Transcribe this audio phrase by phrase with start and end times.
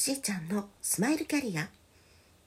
[0.00, 1.68] しーちゃんのスマイルキャリア。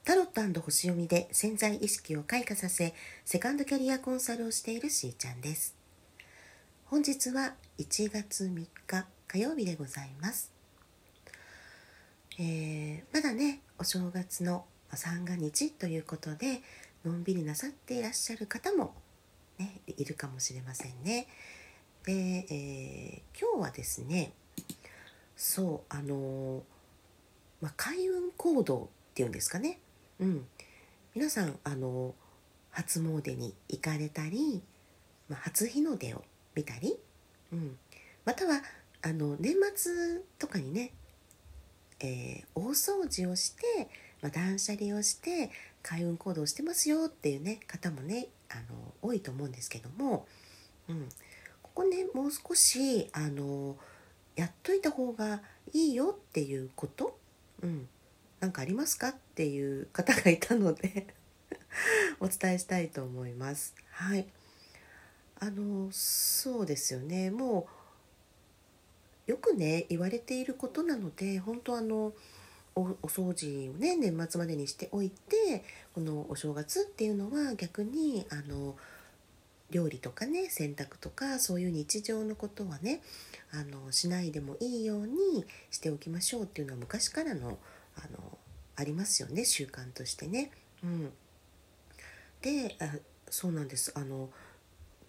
[0.06, 2.94] タロット星読みで潜在意識を開花させ
[3.26, 5.76] セカンドキャリアコンサルをしているしーちゃんです。
[6.86, 10.50] 本日は1月3日火曜日でございます。
[12.38, 14.64] えー、まだねお正月の
[14.94, 16.62] 三が日ということで
[17.04, 18.94] のんびりなさっていらっしゃる方も、
[19.58, 21.26] ね、いるかもしれませんね。
[22.06, 24.32] で、えー、今日はですね
[25.36, 26.62] そうあのー、
[27.62, 29.78] まあ、開運行動っていうんですかね、
[30.18, 30.46] うん、
[31.14, 32.14] 皆さんあの、
[32.70, 34.62] 初詣に行かれたり、
[35.28, 36.96] まあ、初日の出を見たり、
[37.52, 37.76] うん、
[38.24, 38.62] または
[39.02, 40.92] あの年末とかにね、
[42.00, 43.88] え大掃除をして、
[44.20, 45.50] まあ、断捨離をして
[45.82, 50.26] 開運行動してますよっていうね方もねあの多いと思うんですけども、
[50.88, 51.08] うん、
[51.62, 53.76] ここねもう少しあの
[54.36, 55.42] やっといた方が
[55.72, 57.18] いいよっていうこと、
[57.62, 57.88] うん、
[58.40, 61.06] なんかありますかっていう方がいたので
[62.20, 63.74] お伝えしたいと思います。
[63.90, 64.26] はい、
[65.38, 67.30] あのそうですよね。
[67.30, 67.68] も
[69.28, 72.12] うよくね言われていることなので本当あの
[72.74, 78.76] お掃除をね年末までにしておいてこのお正月っていうのは逆にあの
[79.72, 83.00] 料理とかね洗濯とかそういう日常のことはね
[83.50, 87.58] あのしないでもいいようにしておきましょうっていうのは昔からの
[87.96, 88.38] あの
[88.76, 90.50] ありますよね習慣としてね。
[90.82, 91.12] うん、
[92.40, 92.96] であ
[93.28, 94.30] そうなんですあの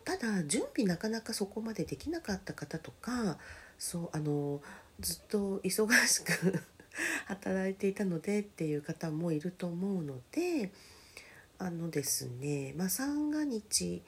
[0.05, 3.37] ただ準備なかなかそこまでできなかった方とか
[3.77, 4.61] そうあの
[4.99, 6.59] ずっと忙しく
[7.25, 10.71] 働いていたのでっていう方もいると思うので
[11.57, 14.03] あのですねまあ三が日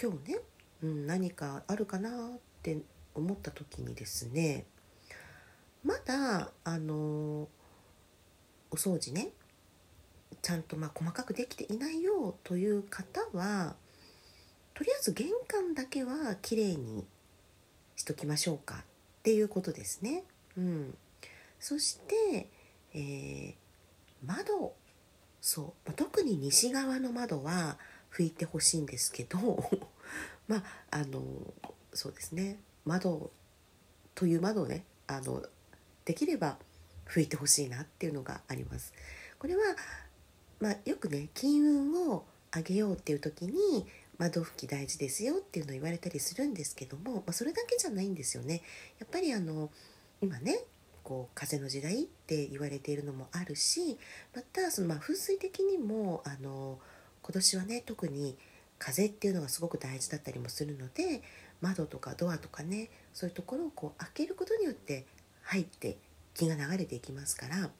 [0.00, 0.38] 今日ね、
[0.82, 2.78] うん、何かあるかなって
[3.14, 4.66] 思った時にですね
[5.84, 7.48] まだあのお
[8.74, 9.30] 掃除ね
[10.42, 13.74] ちゃんとま細かくできていないよという方は
[14.74, 17.06] とりあえず玄関だけはきれいに
[17.96, 20.22] しときましょうかっていうことですね。
[20.56, 20.94] うん、
[21.58, 22.50] そして、
[22.92, 23.54] えー、
[24.26, 24.74] 窓。
[25.40, 27.78] そう、特に西側の窓は
[28.12, 29.38] 拭いてほしいんですけど
[30.48, 31.22] まああの
[31.92, 33.30] そうですね窓
[34.14, 35.44] という窓をねあの
[36.04, 36.58] できれば
[37.06, 38.92] 拭いてほしいなっていうのがあります。
[39.38, 39.62] これは、
[40.60, 42.24] まあ、よくね金運を
[42.54, 43.86] 上げようっていう時に
[44.18, 48.62] 窓拭き大事ですよっていうのを言われたりするんですけども、まあ、それだけじゃないんですよね。
[48.98, 49.70] やっぱりあの
[50.20, 50.64] 今ね
[51.04, 53.98] こう風の時代って言われているのもあるし
[54.34, 56.80] またそのまあ風水的にもあの
[57.26, 58.36] 今年はね特に
[58.78, 61.22] 風っていうのがすごく大事だったりもするので
[61.60, 65.06] 窓とかドアとかねそういうところをこう開けることによって
[65.42, 65.96] 入って
[66.34, 67.70] 気が流れていきますから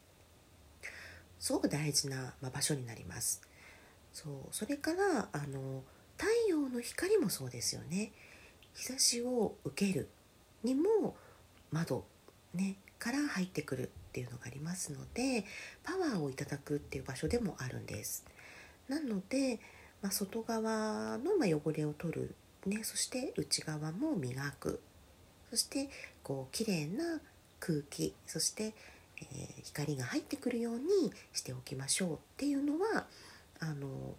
[1.39, 3.43] すごく大事な、ま場所になります。
[4.13, 5.83] そうそれからあの
[6.17, 8.13] 太陽の光もそうですよね
[8.73, 10.09] 日差しを受ける
[10.65, 11.15] にも
[11.71, 12.05] 窓
[12.55, 15.45] ねから入ってくるっていうのがありますので
[15.85, 18.25] パワーをいただくっていう場所でもあるんです。
[18.89, 19.61] なので、
[20.03, 22.35] まあ、外側のま汚れを取る、
[22.67, 24.81] ね、そして内側も磨く。
[25.51, 25.89] そして
[26.23, 27.21] こう綺麗な
[27.61, 28.15] 空気。
[28.27, 28.75] そして、
[29.19, 33.07] えー、光が入ってくるようにしておきましょうっていうのは
[33.61, 34.15] あの、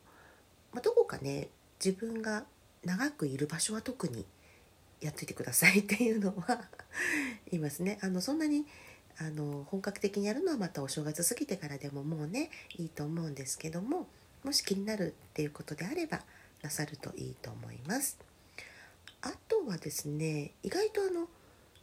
[0.74, 1.50] まあ、どこかね
[1.84, 2.46] 自分が
[2.84, 4.26] 長くいる場所は特に
[5.02, 6.68] やっといてくださいっていうのは
[7.52, 8.00] 言いますね。
[8.02, 8.66] あのそんなに
[9.20, 14.08] あの本格的にやるのはまたお正月過ぎてからでももうねいいと思うんですけども
[14.47, 16.22] もし気になるっていうことであれば
[16.62, 18.18] なさるといいと思います。
[19.22, 21.28] あとはですね意外とあの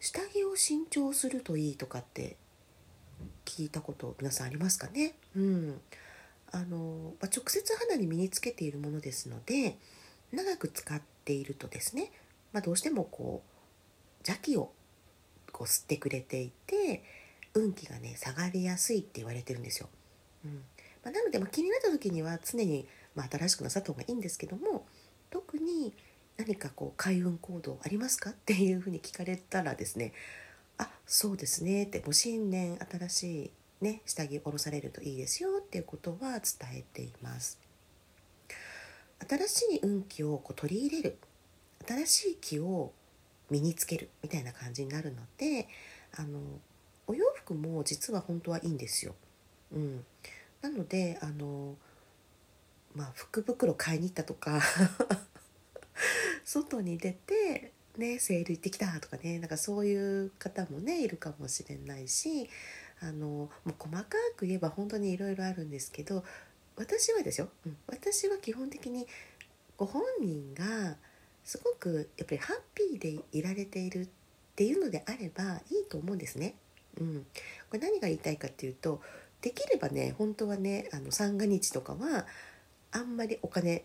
[0.01, 2.39] 下着を新調するといいとかって
[3.45, 5.13] 聞いたこと皆さんありますかね？
[5.37, 5.81] うん
[6.53, 9.77] あの、まあ、直接肌に身につけているものですので
[10.33, 12.13] 長く使っているとですね
[12.55, 14.73] まあ、どうしてもこう邪気を
[15.53, 17.05] こう吸ってくれていて
[17.53, 19.91] 運気がね下がりやすいって言われてるんですよ。
[20.47, 20.63] うん
[21.05, 24.87] まあ、なので、ま、気になった時には常に、ま、新しくなさった方がいいんですけども
[25.31, 25.93] 特に
[26.37, 30.13] 何かこう開運行動ありますかっていうふうに聞かれたらですね
[30.79, 36.41] あそうですねってもう新年新しいね下着下ろされるといいですよっていうことは伝
[36.79, 37.59] えています。
[39.29, 41.19] 新しい運気をこう取り入れる
[41.87, 42.93] 新しい気を
[43.51, 45.69] 身につけるみたいな感じになるので
[46.17, 46.41] あの
[47.07, 49.15] お洋服も実は本当はいいんですよ。
[49.73, 50.05] うん、
[50.65, 51.77] なのであの
[52.95, 54.63] まあ福袋買いに行ったとか
[56.43, 62.49] 外に出てねセール行ってきたとかねなんかそういう方もねいるかもしれないし
[63.03, 66.25] あのもう細かく言えば本当にいろいろあるんですけど
[66.77, 69.07] 私はですよ、うん、私は基本的に
[69.77, 70.97] ご本人が
[71.45, 74.09] すごくやっぱりハッピーでいられているっ
[74.57, 76.55] ていうのであればいいと思うんですね。
[76.99, 77.27] うん、
[77.69, 79.03] これ何が言いたいかっていうと
[79.45, 82.25] できればね本当はねあの三が日とかは
[82.93, 83.85] あんまりお金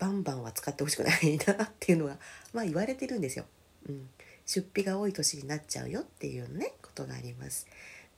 [0.00, 2.18] バンバンは使ってほしくないなっていうのが
[2.52, 3.46] まあ言われてるんですよ。
[3.88, 4.10] うん、
[4.44, 7.68] 出費が多い年になっちゃうよっていうねことがあります。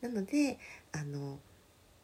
[0.00, 0.58] なので
[0.92, 1.38] あの、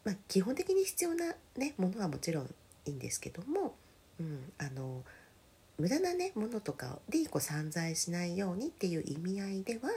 [0.03, 3.75] まあ、基本的に必要な、ね、ものはもちろんいいんですけども、
[4.19, 5.03] うん、あの
[5.79, 9.89] 無駄なねものとかでこう散財しないようにっていう意味合いでは、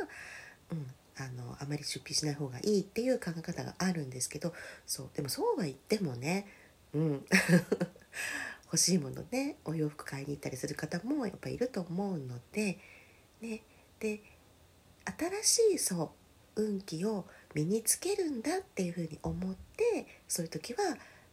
[0.70, 0.86] うん、
[1.20, 4.54] あのあまり出費しない方がいいっていう考え方があるんですけど
[4.86, 6.46] そうでもそうは言ってもね、
[6.94, 7.26] うん、
[8.64, 12.78] 欲しいものねお洋服買いに行ったりする方もやっぱいると思うので、
[13.40, 13.62] ね、
[13.98, 14.22] で
[15.42, 16.12] 新しいそ
[16.56, 20.80] う運気を身につけるんだっていうふうに思ってそういう時は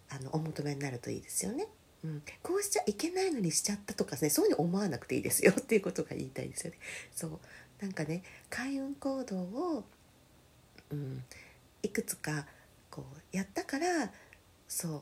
[0.09, 1.67] あのお求めになるといいですよね。
[2.03, 6.77] うん、こうしちゃいけないのにしちゃったとかねそういうふうに思わなくていいですよっていうことが言いたいですよね。
[7.13, 7.39] そう
[7.81, 9.83] なんかね開運行動を、
[10.91, 11.23] うん、
[11.83, 12.45] いくつか
[12.89, 14.11] こうやったから
[14.67, 15.01] そう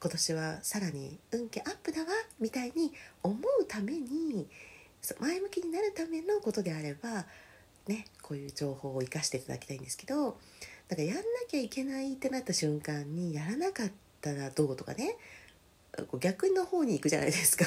[0.00, 2.06] 今年はさらに運気アップだわ
[2.38, 4.46] みたいに思うために
[5.18, 7.26] 前向きになるためのことであれば
[7.86, 10.38] ねこういう情報を生かしていただきたいんですけど
[10.88, 13.90] だからやんなきゃいけないってなった瞬間にやらなかっ
[14.20, 15.16] たらどうとかね
[16.20, 17.66] 逆の方に行くじゃないですか。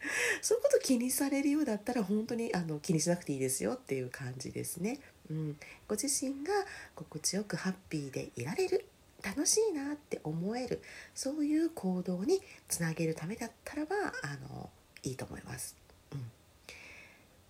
[0.42, 5.00] そういうこと気にされるようだったら本当にあの気にしなくていいですよっていう感じですね。
[5.30, 6.52] うん、ご自身が
[6.94, 8.86] 心地よくハッピーでいられる
[9.22, 10.80] 楽しいなって思える
[11.14, 14.70] そういう行動につなげるためだったらばあの
[15.02, 15.76] いいと思います。
[16.12, 16.24] うん、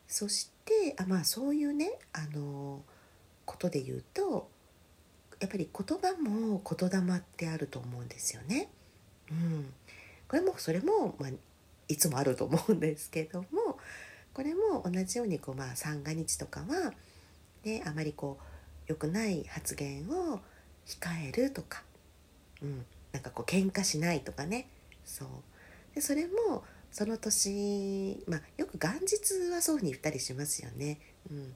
[0.07, 2.83] そしてあまあそういうねあの
[3.45, 4.51] ことで言うと
[5.41, 8.69] やっぱり言葉も言霊ってあると思うんですよね。
[9.31, 9.73] うん、
[10.27, 11.31] これもそれも、まあ、
[11.89, 13.79] いつもあると思うんですけども
[14.35, 16.93] これも同じようにこう、まあ、三が日とかは、
[17.65, 18.45] ね、あまりこう
[18.87, 20.41] 良くない発言を
[20.87, 21.83] 控えるとか、
[22.63, 24.69] うん、なんかこう喧嘩しないとかね。
[25.05, 25.29] そう。
[25.95, 31.01] でそれもその年、まあ、よく元日はそういうふうに言ったりしますよね。
[31.31, 31.55] うん、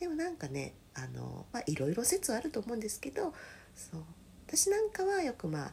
[0.00, 3.32] でもなんかねあの、まあ、いろいろ説はあると思うんですけど
[3.76, 4.02] そう。
[4.46, 5.72] 私なんかはよくまあ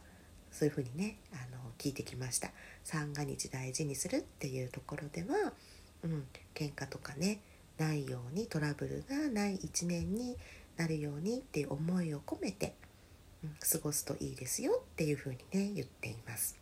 [0.51, 2.51] そういうふうにねあの聞いてきました
[2.84, 5.54] 三が日大事にするっていうところでは、
[6.04, 7.40] うん、喧嘩とかね
[7.78, 10.36] ないようにトラブルがない一年に
[10.78, 12.74] なるようにっていう思いを込めて、
[13.44, 16.57] うん、過ごすといいですよっていうふうにね言っています。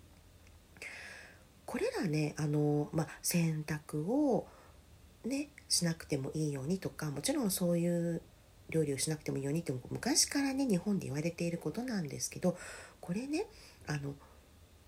[1.66, 4.48] これらねあの、まあ、洗濯を
[5.26, 8.22] ねしなくてもいいようにとかもちろんそういう
[8.70, 12.58] 料理をしなくてもいいようにって昔からね日本で言われていることなんですけど
[13.02, 13.46] これね
[13.88, 14.14] あの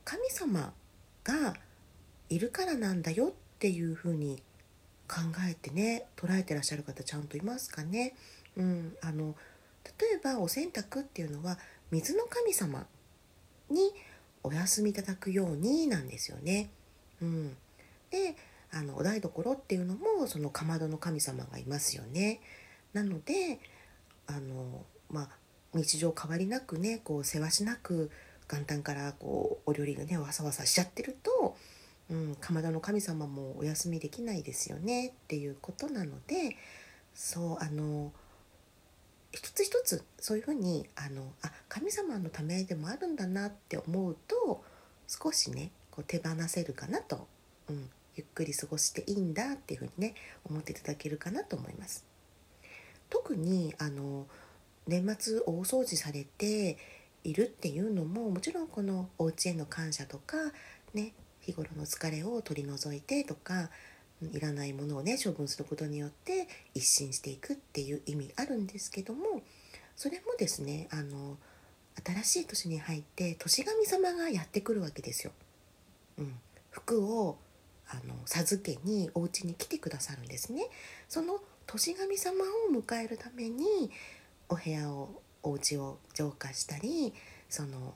[0.03, 0.73] 神様
[1.23, 1.55] が
[2.29, 4.41] いるからなんだよっていうふうに
[5.07, 8.13] 考えてね捉えてらっしゃる方ちゃんといますかね。
[8.55, 9.35] うん、あの
[9.99, 11.57] 例えばお洗濯っていうのは
[11.91, 12.85] 水の神様
[13.69, 13.93] に
[14.43, 16.69] お休みいただくようになんですよね。
[17.21, 17.57] うん、
[18.11, 18.35] で
[18.71, 22.39] あのお台所っていうのもそのかまどの神様がいますよね。
[22.93, 23.59] なので
[24.27, 25.29] あのまあ
[25.73, 28.11] 日常変わりなくねこう世話しなく
[28.51, 31.55] 元旦からこうお料理がねわさわさしちゃってると、
[32.09, 36.55] うん、かまどの神様もお休みできないですよねっていうことなので
[37.13, 38.11] そうあの
[39.31, 44.63] 一つ一つそういうふうにあのあ神様のためでもあるんだなって思うと
[45.07, 47.27] 少しねこう手放せるかなと、
[47.69, 50.15] うん、ゆっくり過ごしていいんだっていうふうにね
[50.49, 52.05] 思っていただけるかなと思います。
[53.09, 54.27] 特にあの
[54.87, 56.77] 年末大掃除されて
[57.23, 60.37] いるっていうのももちろんこのお家への感謝とか
[60.93, 63.69] ね日頃の疲れを取り除いてとか
[64.21, 69.41] いらないものをね処分することによって一新していくっていう意味あるんですけども
[69.95, 71.37] それもですねあの
[72.05, 75.33] 新しい年に入って年神様がやってくるわけですよ。
[76.17, 76.33] うん、
[76.69, 77.37] 服を
[77.89, 80.69] あの授けにお家に来てくださるんですね。
[81.07, 83.91] その年神様を迎えるために
[84.47, 87.13] お部屋をお家を浄化したり
[87.49, 87.95] その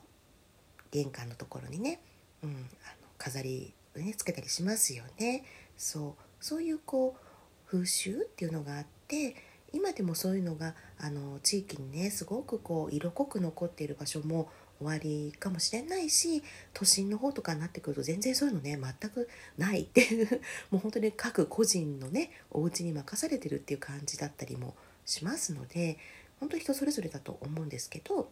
[0.90, 2.00] 玄関のところにね、
[2.42, 5.44] うん、あの飾りをねつけたりしますよね。
[5.76, 9.34] そうそういうこう風習っていうのがあって
[9.72, 14.48] 今でもそういうのがあの地域にねすごくこう色濃く残っている場所も
[14.78, 25.98] 終わりかもしれないし都心の方とかになってくると全然そういうのね全くないっていう もう本当に各個人のねお家に任されてるっていう感じだったりもしますので
[26.44, 28.28] 本当に人それぞれだと思うんですけど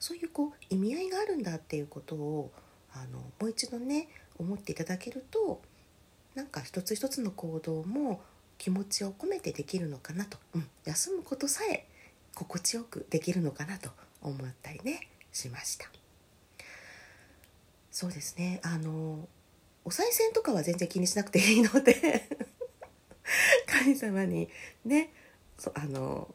[0.00, 2.50] そういうこう意味合いがあるんだっていうことを
[2.92, 5.62] あのもう一度ね思っていただけると
[6.34, 8.20] なんか一つ一つの行動も
[8.58, 11.86] 気持ちを込めてできるのかなと、うん、休むことさえ
[12.34, 13.90] 心地よくできるのかなと
[14.20, 15.86] 思ったりねしました。
[17.92, 18.60] そうですね。
[18.64, 19.28] あの
[19.84, 22.28] お賽銭とかは全然気にしなくていいので
[23.66, 24.48] 神様に
[24.84, 25.12] ね
[25.74, 26.34] あの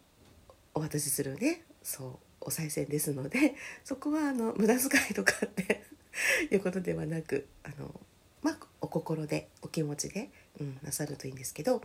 [0.74, 2.10] お渡しするねそう
[2.42, 5.84] お賽銭ですので そこはあの無駄遣いとかって
[6.51, 8.00] いうことではなくあの
[8.42, 11.82] まあお心でお気持ちで、うん、なさるといいんですけど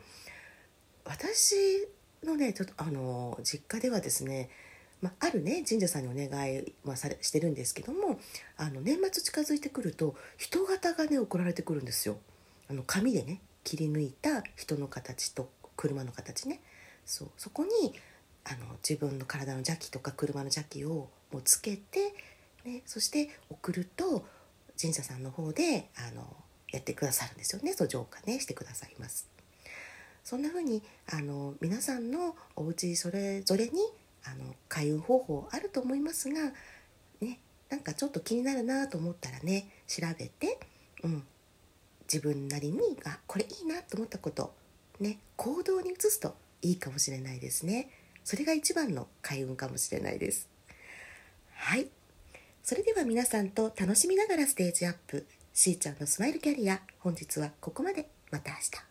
[1.04, 1.54] 私
[2.23, 4.50] のねちょっとあの実家ではですね
[5.00, 8.18] まあ、あるね神社さんにお願いはされしてるんですけども
[8.57, 12.18] あの年末近づいてくると人型がね送られてくるんですよ。
[12.68, 16.61] あの紙でね切り抜いた人の形と車の形ね
[17.07, 17.95] そうそこに
[18.50, 22.14] あの自分の体の邪気とか車の邪気をもうつけて、
[22.64, 24.25] ね、そして送ると
[24.81, 26.25] 神社さんの方であの
[26.71, 29.28] やってくださるんですよねそう浄化ねしてくださいます。
[30.25, 33.81] そんな風にあの皆さんのお家それぞれに
[34.25, 36.52] あの開運方法あると思いますが、
[37.23, 37.38] ね、
[37.71, 40.59] なんかちょっと気になるなと思ったらね調べて、
[41.02, 41.25] うん、
[42.02, 44.52] 自分なりにあこれいいなと思ったこと
[45.00, 47.88] ね行動に移すといいかもしれないですね
[48.28, 50.50] それが一番の開運かもしれないです。
[51.54, 51.88] はい。
[52.62, 55.26] それでは皆さんと楽しみながらステージアップ。
[55.54, 58.11] しーちゃんのスマイルキャリア本日はここまで。
[58.30, 58.88] また明日。